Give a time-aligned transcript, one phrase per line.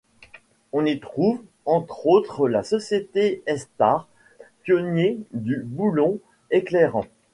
[0.71, 4.07] On y trouve, entre autres la société Airstar
[4.63, 6.17] pionnier du boulon
[6.49, 7.05] éclairant.